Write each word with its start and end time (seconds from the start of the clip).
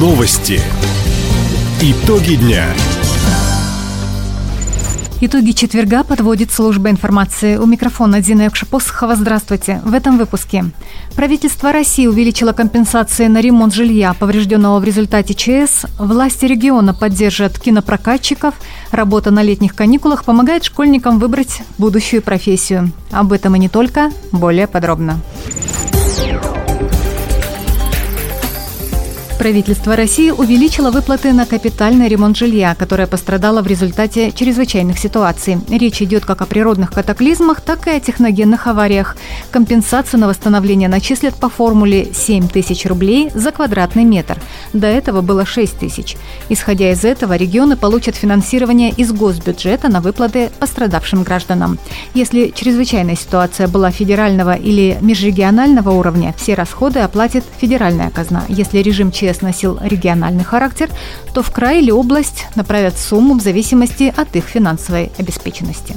Новости. 0.00 0.58
Итоги 1.82 2.36
дня. 2.36 2.64
Итоги 5.20 5.50
четверга 5.50 6.04
подводит 6.04 6.50
служба 6.50 6.88
информации. 6.88 7.58
У 7.58 7.66
микрофона 7.66 8.22
Дина 8.22 8.44
Якшапосхова. 8.44 9.14
Здравствуйте. 9.14 9.82
В 9.84 9.92
этом 9.92 10.16
выпуске. 10.16 10.64
Правительство 11.14 11.70
России 11.70 12.06
увеличило 12.06 12.54
компенсации 12.54 13.26
на 13.26 13.42
ремонт 13.42 13.74
жилья, 13.74 14.14
поврежденного 14.14 14.80
в 14.80 14.84
результате 14.84 15.34
ЧС. 15.34 15.84
Власти 15.98 16.46
региона 16.46 16.94
поддержат 16.94 17.58
кинопрокатчиков. 17.58 18.54
Работа 18.92 19.30
на 19.30 19.42
летних 19.42 19.74
каникулах 19.74 20.24
помогает 20.24 20.64
школьникам 20.64 21.18
выбрать 21.18 21.60
будущую 21.76 22.22
профессию. 22.22 22.90
Об 23.10 23.34
этом 23.34 23.54
и 23.54 23.58
не 23.58 23.68
только. 23.68 24.10
Более 24.32 24.66
подробно. 24.66 25.20
Правительство 29.40 29.96
России 29.96 30.30
увеличило 30.30 30.90
выплаты 30.90 31.32
на 31.32 31.46
капитальный 31.46 32.08
ремонт 32.08 32.36
жилья, 32.36 32.74
которое 32.74 33.06
пострадало 33.06 33.62
в 33.62 33.66
результате 33.66 34.32
чрезвычайных 34.32 34.98
ситуаций. 34.98 35.56
Речь 35.70 36.02
идет 36.02 36.26
как 36.26 36.42
о 36.42 36.44
природных 36.44 36.92
катаклизмах, 36.92 37.62
так 37.62 37.86
и 37.86 37.90
о 37.90 38.00
техногенных 38.00 38.66
авариях. 38.66 39.16
Компенсацию 39.50 40.20
на 40.20 40.28
восстановление 40.28 40.90
начислят 40.90 41.36
по 41.36 41.48
формуле 41.48 42.08
7 42.12 42.48
тысяч 42.48 42.84
рублей 42.84 43.30
за 43.34 43.50
квадратный 43.50 44.04
метр. 44.04 44.36
До 44.74 44.86
этого 44.86 45.22
было 45.22 45.46
6 45.46 45.78
тысяч. 45.78 46.18
Исходя 46.50 46.92
из 46.92 47.02
этого, 47.06 47.34
регионы 47.34 47.78
получат 47.78 48.16
финансирование 48.16 48.90
из 48.90 49.10
госбюджета 49.10 49.88
на 49.88 50.02
выплаты 50.02 50.50
пострадавшим 50.58 51.22
гражданам. 51.22 51.78
Если 52.12 52.52
чрезвычайная 52.54 53.16
ситуация 53.16 53.68
была 53.68 53.90
федерального 53.90 54.52
или 54.52 54.98
межрегионального 55.00 55.92
уровня, 55.92 56.34
все 56.36 56.52
расходы 56.52 56.98
оплатит 56.98 57.44
федеральная 57.58 58.10
казна. 58.10 58.44
Если 58.50 58.80
режим 58.80 59.10
ЧС 59.10 59.29
МЧС 59.30 59.40
носил 59.40 59.78
региональный 59.80 60.44
характер, 60.44 60.90
то 61.34 61.42
в 61.42 61.50
край 61.50 61.80
или 61.80 61.90
область 61.90 62.46
направят 62.54 62.98
сумму 62.98 63.38
в 63.38 63.42
зависимости 63.42 64.12
от 64.16 64.34
их 64.36 64.44
финансовой 64.44 65.10
обеспеченности. 65.18 65.96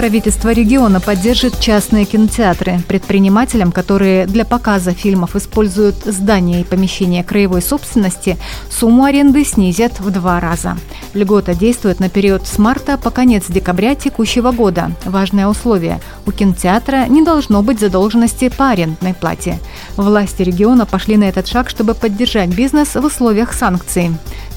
Правительство 0.00 0.48
региона 0.48 0.98
поддержит 0.98 1.60
частные 1.60 2.06
кинотеатры. 2.06 2.80
Предпринимателям, 2.88 3.70
которые 3.70 4.24
для 4.24 4.46
показа 4.46 4.92
фильмов 4.92 5.36
используют 5.36 5.96
здания 6.06 6.62
и 6.62 6.64
помещения 6.64 7.22
краевой 7.22 7.60
собственности, 7.60 8.38
сумму 8.70 9.04
аренды 9.04 9.44
снизят 9.44 10.00
в 10.00 10.10
два 10.10 10.40
раза. 10.40 10.78
Льгота 11.12 11.54
действует 11.54 12.00
на 12.00 12.08
период 12.08 12.46
с 12.46 12.56
марта 12.56 12.96
по 12.96 13.10
конец 13.10 13.44
декабря 13.50 13.94
текущего 13.94 14.52
года. 14.52 14.90
Важное 15.04 15.46
условие– 15.46 16.00
у 16.26 16.32
кинотеатра 16.32 17.04
не 17.06 17.22
должно 17.22 17.62
быть 17.62 17.78
задолженности 17.78 18.48
по 18.48 18.70
арендной 18.70 19.12
плате. 19.12 19.58
Власти 19.96 20.40
региона 20.40 20.86
пошли 20.86 21.18
на 21.18 21.24
этот 21.24 21.46
шаг, 21.46 21.68
чтобы 21.68 21.92
поддержать 21.92 22.48
бизнес 22.48 22.94
в 22.94 23.04
условиях 23.04 23.52
санкций. 23.52 24.12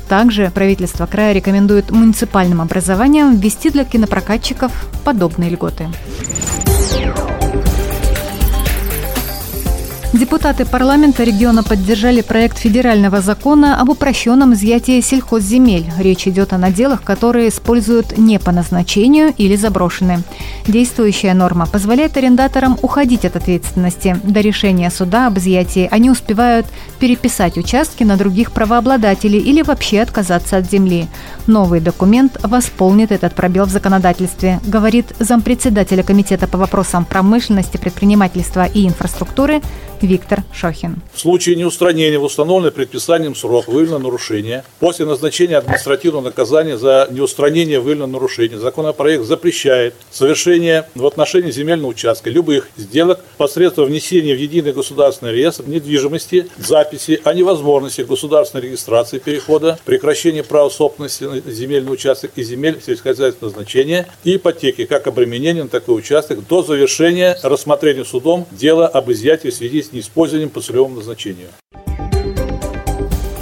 Также 0.08 0.52
правительство 0.54 1.06
края 1.06 1.34
рекомендует 1.34 1.92
муниципальным 1.92 2.62
образованиям 2.62 3.36
ввести 3.36 3.70
для 3.70 3.86
кинопрокатчиков 3.86 4.72
подобные 5.04 5.50
льготы. 5.50 5.88
Депутаты 10.14 10.64
парламента 10.66 11.24
региона 11.24 11.64
поддержали 11.64 12.22
проект 12.22 12.60
федерального 12.60 13.20
закона 13.20 13.82
об 13.82 13.90
упрощенном 13.90 14.54
изъятии 14.54 15.02
сельхозземель. 15.02 15.92
Речь 15.98 16.28
идет 16.28 16.54
о 16.54 16.60
наделах, 16.60 17.02
которые 17.02 17.50
используют 17.50 18.16
не 18.16 18.38
по 18.38 18.52
назначению 18.52 19.34
или 19.36 19.56
заброшены. 19.56 20.22
Действующая 20.68 21.34
норма 21.34 21.66
позволяет 21.66 22.16
арендаторам 22.16 22.78
уходить 22.84 23.26
от 23.26 23.38
ответственности. 23.38 24.16
До 24.24 24.40
решения 24.42 24.92
суда 24.92 25.26
об 25.26 25.40
изъятии 25.40 25.90
они 25.90 26.12
успевают 26.12 26.68
переписать 27.00 27.58
участки 27.58 28.04
на 28.04 28.16
других 28.16 28.52
правообладателей 28.52 29.40
или 29.40 29.64
вообще 29.64 30.02
отказаться 30.02 30.58
от 30.58 30.70
земли. 30.70 31.08
Новый 31.48 31.80
документ 31.80 32.38
восполнит 32.44 33.12
этот 33.12 33.34
пробел 33.34 33.66
в 33.66 33.72
законодательстве, 33.72 34.60
говорит 34.64 35.08
зампредседателя 35.18 36.04
Комитета 36.04 36.48
по 36.48 36.60
вопросам 36.60 37.04
промышленности, 37.04 37.78
предпринимательства 37.78 38.66
и 38.66 38.88
инфраструктуры 38.88 39.64
Виктор 40.04 40.44
Шохин. 40.54 40.98
В 41.14 41.20
случае 41.20 41.56
неустранения 41.56 42.20
в 42.20 42.24
установленный 42.24 42.72
предписанием 42.72 43.36
срок 43.36 43.70
выявлено 43.70 44.00
нарушение, 44.00 44.66
после 44.80 45.06
назначения 45.06 45.58
административного 45.58 46.26
наказания 46.26 46.78
за 46.78 47.08
неустранение 47.10 47.80
выявленного 47.80 48.20
нарушения, 48.20 48.60
законопроект 48.60 49.24
запрещает 49.24 49.96
совершение 50.12 50.86
в 50.94 51.06
отношении 51.06 51.52
земельного 51.52 51.92
участка 51.92 52.30
любых 52.30 52.68
сделок 52.76 53.22
посредством 53.38 53.86
внесения 53.86 54.36
в 54.36 54.40
единый 54.40 54.74
государственный 54.74 55.32
реестр 55.34 55.64
недвижимости 55.68 56.48
записи 56.58 57.22
о 57.24 57.34
невозможности 57.34 58.02
государственной 58.02 58.66
регистрации 58.66 59.20
перехода, 59.20 59.80
прекращения 59.86 60.44
права 60.44 60.70
собственности 60.70 61.24
на 61.24 61.40
земельный 61.50 61.94
участок 61.94 62.32
и 62.36 62.44
земель 62.44 62.82
сельскохозяйственного 62.86 63.54
значения 63.56 64.08
и 64.26 64.36
ипотеки 64.36 64.84
как 64.84 65.08
обременения 65.08 65.64
на 65.64 65.70
такой 65.70 65.98
участок 65.98 66.46
до 66.46 66.62
завершения 66.62 67.38
рассмотрения 67.42 68.04
судом 68.04 68.46
дела 68.52 68.88
об 68.88 69.10
изъятии 69.10 69.48
в 69.48 69.54
связи 69.54 69.82
с 69.82 69.93
неиспользованием 69.94 70.50
по 70.50 70.62
целевому 70.62 70.96
назначению. 70.96 71.50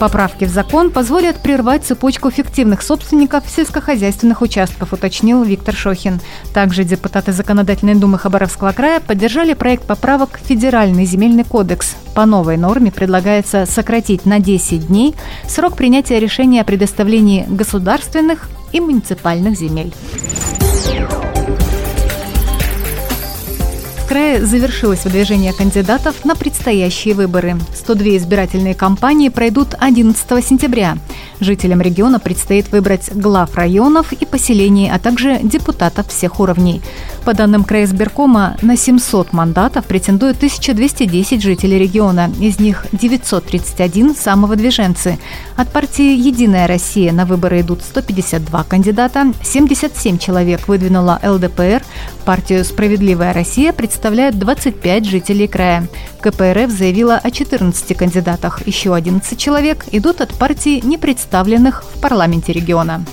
Поправки 0.02 0.46
в 0.46 0.50
закон 0.50 0.90
позволят 0.90 1.38
прервать 1.44 1.84
цепочку 1.84 2.32
фиктивных 2.32 2.82
собственников 2.82 3.44
сельскохозяйственных 3.48 4.42
участков, 4.42 4.94
уточнил 4.94 5.44
Виктор 5.44 5.76
Шохин. 5.76 6.20
Также 6.56 6.84
депутаты 6.84 7.32
Законодательной 7.34 7.94
думы 7.94 8.18
Хабаровского 8.18 8.72
края 8.72 9.00
поддержали 9.00 9.54
проект 9.54 9.86
поправок 9.86 10.40
в 10.42 10.48
Федеральный 10.48 11.06
земельный 11.06 11.44
кодекс. 11.44 11.96
По 12.16 12.26
новой 12.26 12.58
норме 12.58 12.92
предлагается 12.92 13.68
сократить 13.68 14.26
на 14.26 14.40
10 14.40 14.88
дней 14.88 15.14
срок 15.48 15.78
принятия 15.78 16.20
решения 16.20 16.62
о 16.62 16.66
предоставлении 16.66 17.46
государственных 17.48 18.50
и 18.72 18.80
муниципальных 18.80 19.56
земель. 19.56 19.94
Крае 24.12 24.46
завершилось 24.46 25.06
выдвижение 25.06 25.54
кандидатов 25.54 26.26
на 26.26 26.36
предстоящие 26.36 27.14
выборы. 27.14 27.56
102 27.74 28.18
избирательные 28.18 28.76
кампании 28.76 29.30
пройдут 29.30 29.70
11 29.80 30.46
сентября. 30.46 30.98
Жителям 31.40 31.80
региона 31.80 32.20
предстоит 32.20 32.74
выбрать 32.74 33.10
глав 33.14 33.56
районов 33.56 34.12
и 34.12 34.26
поселений, 34.26 34.92
а 34.92 35.00
также 35.00 35.40
депутатов 35.42 36.10
всех 36.10 36.42
уровней. 36.42 36.82
По 37.24 37.34
данным 37.34 37.64
краизбиркома, 37.64 38.58
на 38.62 38.76
700 38.76 39.32
мандатов 39.32 39.86
претендуют 39.86 40.38
1210 40.38 41.42
жителей 41.42 41.80
региона. 41.80 42.30
Из 42.42 42.60
них 42.60 42.88
931– 42.92 44.14
самовыдвиженцы. 44.22 45.20
От 45.56 45.72
партии 45.72 46.18
«Единая 46.18 46.68
Россия» 46.68 47.14
на 47.14 47.26
выборы 47.26 47.62
идут 47.62 47.82
152 47.82 48.64
кандидата, 48.66 49.32
77 49.42 50.18
человек 50.18 50.68
выдвинула 50.68 51.18
ЛДПР. 51.24 51.82
Партию 52.26 52.66
«Справедливая 52.66 53.34
Россия» 53.34 53.72
представляет 53.72 54.01
представляют 54.02 54.40
25 54.40 55.06
жителей 55.06 55.48
края. 55.48 55.88
КПРФ 56.22 56.72
заявила 56.72 57.18
о 57.18 57.30
14 57.30 57.96
кандидатах. 57.96 58.66
Еще 58.66 58.96
11 58.96 59.38
человек 59.38 59.86
идут 59.92 60.22
от 60.22 60.34
партий, 60.34 60.82
не 60.82 60.98
представленных 60.98 61.84
в 61.84 62.02
парламенте 62.02 62.52
региона. 62.52 63.06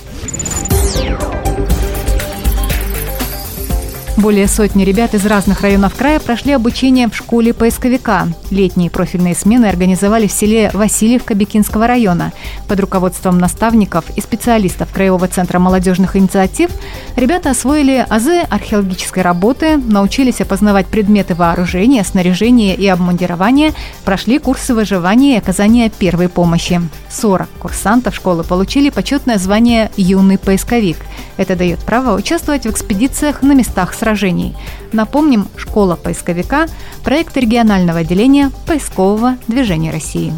Более 4.19 4.49
сотни 4.49 4.83
ребят 4.83 5.13
из 5.13 5.25
разных 5.25 5.61
районов 5.61 5.95
края 5.95 6.19
прошли 6.19 6.51
обучение 6.51 7.07
в 7.07 7.15
школе 7.15 7.53
поисковика. 7.53 8.27
Летние 8.51 8.91
профильные 8.91 9.33
смены 9.33 9.67
организовали 9.67 10.27
в 10.27 10.31
селе 10.33 10.71
Васильевка 10.73 11.35
Бекинского 11.35 11.87
района. 11.87 12.33
Под 12.67 12.81
руководством 12.81 13.37
наставников 13.37 14.03
и 14.17 14.19
специалистов 14.19 14.91
Краевого 14.91 15.29
центра 15.29 15.57
молодежных 15.57 16.17
инициатив 16.17 16.69
ребята 17.15 17.51
освоили 17.51 18.05
азы 18.09 18.41
археологической 18.41 19.23
работы, 19.23 19.77
научились 19.77 20.41
опознавать 20.41 20.87
предметы 20.87 21.33
вооружения, 21.33 22.03
снаряжения 22.03 22.75
и 22.75 22.87
обмундирования, 22.87 23.71
прошли 24.03 24.37
курсы 24.37 24.75
выживания 24.75 25.35
и 25.35 25.37
оказания 25.37 25.89
первой 25.89 26.27
помощи. 26.27 26.81
40 27.09 27.47
курсантов 27.57 28.15
школы 28.15 28.43
получили 28.43 28.89
почетное 28.89 29.37
звание 29.37 29.91
«Юный 29.95 30.37
поисковик». 30.37 30.97
Это 31.37 31.55
дает 31.55 31.79
право 31.79 32.17
участвовать 32.17 32.65
в 32.65 32.69
экспедициях 32.69 33.43
на 33.43 33.53
местах 33.53 33.93
сражений 33.93 34.08
сражений. 34.09 34.55
Напомним, 34.91 35.47
школа 35.55 35.95
поисковика– 35.95 36.67
проект 37.03 37.37
регионального 37.37 37.99
отделения 37.99 38.51
поискового 38.65 39.37
движения 39.47 39.91
России. 39.91 40.33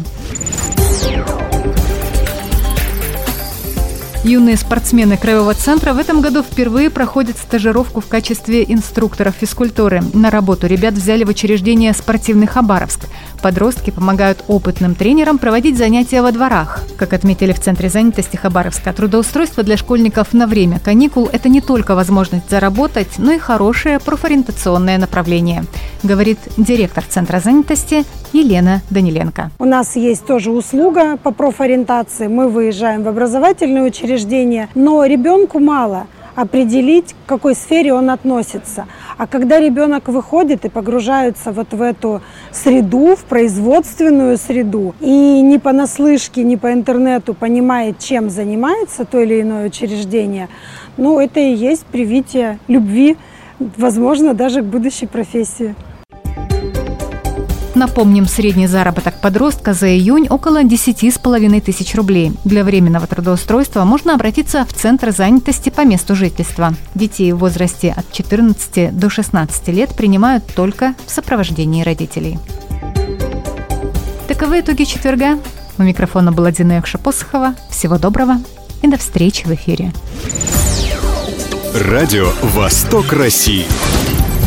Юные 4.24 4.56
спортсмены 4.56 5.16
Краевого 5.16 5.54
центра 5.54 5.94
в 5.94 5.98
этом 5.98 6.20
году 6.20 6.42
впервые 6.42 6.90
проходят 6.90 7.36
стажировку 7.38 8.00
в 8.00 8.06
качестве 8.06 8.62
инструкторов 8.62 9.34
физкультуры. 9.40 10.02
На 10.12 10.30
работу 10.30 10.68
ребят 10.68 10.94
взяли 10.94 11.24
в 11.24 11.28
учреждение 11.28 11.92
«Спортивный 11.92 12.46
Хабаровск». 12.46 13.00
Подростки 13.42 13.90
помогают 13.90 14.44
опытным 14.46 14.94
тренерам 14.94 15.36
проводить 15.38 15.76
занятия 15.76 16.22
во 16.22 16.30
дворах. 16.30 16.80
Как 16.96 17.12
отметили 17.12 17.52
в 17.52 17.58
Центре 17.58 17.88
занятости 17.88 18.36
Хабаровска, 18.36 18.92
трудоустройство 18.92 19.64
для 19.64 19.76
школьников 19.76 20.32
на 20.32 20.46
время 20.46 20.78
каникул– 20.78 21.28
это 21.32 21.48
не 21.48 21.60
только 21.60 21.96
возможность 21.96 22.48
заработать, 22.48 23.18
но 23.18 23.32
и 23.32 23.38
хорошее 23.38 23.98
профориентационное 23.98 24.96
направление, 24.96 25.64
говорит 26.04 26.38
директор 26.56 27.04
Центра 27.04 27.40
занятости 27.40 28.04
Елена 28.32 28.80
Даниленко. 28.90 29.50
У 29.58 29.64
нас 29.64 29.96
есть 29.96 30.24
тоже 30.24 30.52
услуга 30.52 31.16
по 31.16 31.32
профориентации. 31.32 32.28
Мы 32.28 32.48
выезжаем 32.48 33.02
в 33.02 33.08
образовательные 33.08 33.82
учреждения, 33.82 34.68
но 34.76 35.04
ребенку 35.04 35.58
мало– 35.58 36.06
определить, 36.34 37.14
к 37.26 37.28
какой 37.28 37.54
сфере 37.54 37.92
он 37.92 38.10
относится. 38.10 38.86
А 39.18 39.26
когда 39.26 39.60
ребенок 39.60 40.08
выходит 40.08 40.64
и 40.64 40.68
погружается 40.68 41.52
вот 41.52 41.72
в 41.72 41.82
эту 41.82 42.22
среду, 42.50 43.14
в 43.16 43.24
производственную 43.24 44.36
среду, 44.38 44.94
и 45.00 45.40
не 45.42 45.58
понаслышке, 45.58 46.42
не 46.42 46.56
по 46.56 46.72
интернету 46.72 47.34
понимает, 47.34 47.98
чем 47.98 48.30
занимается 48.30 49.04
то 49.04 49.20
или 49.20 49.42
иное 49.42 49.66
учреждение, 49.66 50.48
ну, 50.96 51.20
это 51.20 51.40
и 51.40 51.52
есть 51.52 51.84
привитие 51.86 52.58
любви, 52.68 53.16
возможно, 53.58 54.34
даже 54.34 54.62
к 54.62 54.64
будущей 54.64 55.06
профессии. 55.06 55.74
Напомним, 57.74 58.26
средний 58.26 58.66
заработок 58.66 59.14
подростка 59.20 59.72
за 59.72 59.88
июнь 59.88 60.26
около 60.28 60.62
10,5 60.62 61.60
тысяч 61.60 61.94
рублей. 61.94 62.32
Для 62.44 62.64
временного 62.64 63.06
трудоустройства 63.06 63.84
можно 63.84 64.14
обратиться 64.14 64.66
в 64.66 64.74
Центр 64.74 65.10
занятости 65.10 65.70
по 65.70 65.80
месту 65.82 66.14
жительства. 66.14 66.74
Детей 66.94 67.32
в 67.32 67.38
возрасте 67.38 67.94
от 67.96 68.12
14 68.12 68.94
до 68.96 69.08
16 69.08 69.68
лет 69.68 69.94
принимают 69.96 70.44
только 70.54 70.94
в 71.06 71.10
сопровождении 71.10 71.82
родителей. 71.82 72.38
Таковы 74.28 74.60
итоги 74.60 74.84
четверга. 74.84 75.38
У 75.78 75.82
микрофона 75.82 76.30
была 76.30 76.52
Дина 76.52 76.72
Якша-Посохова. 76.72 77.54
Всего 77.70 77.96
доброго 77.96 78.36
и 78.82 78.88
до 78.88 78.98
встречи 78.98 79.46
в 79.46 79.54
эфире. 79.54 79.92
Радио 81.74 82.28
«Восток 82.42 83.12
России». 83.14 83.64